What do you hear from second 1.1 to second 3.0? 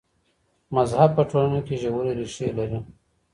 په ټولنه کي ژورې ريښې لري.